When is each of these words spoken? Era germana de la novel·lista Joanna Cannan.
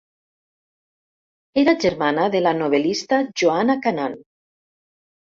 Era 1.63 1.75
germana 1.83 2.23
de 2.35 2.41
la 2.45 2.53
novel·lista 2.61 3.19
Joanna 3.41 3.75
Cannan. 3.83 4.17